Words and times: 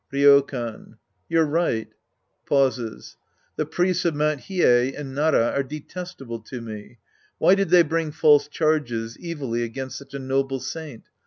Ryokan. 0.11 0.95
You're 1.29 1.45
right. 1.45 1.87
{Pauses.) 2.47 3.17
The 3.55 3.67
priests 3.67 4.03
of 4.03 4.15
Mt. 4.15 4.41
Hiei 4.49 4.99
and 4.99 5.13
Nara 5.13 5.51
are 5.51 5.61
detestable 5.61 6.39
to 6.39 6.59
me. 6.59 6.97
Why 7.37 7.53
did 7.53 7.69
they 7.69 7.83
bring 7.83 8.11
false 8.11 8.47
charges 8.47 9.15
evilly 9.23 9.61
against 9.61 9.99
such 9.99 10.15
a 10.15 10.17
noble 10.19 10.59
saint 10.59 11.03